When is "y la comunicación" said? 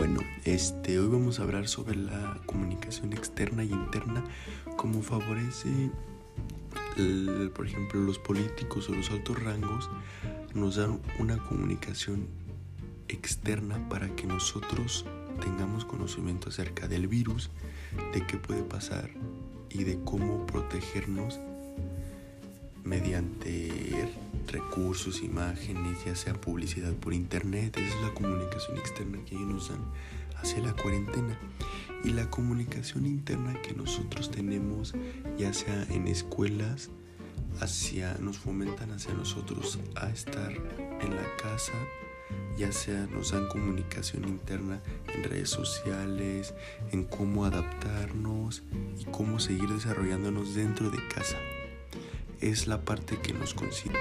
32.04-33.04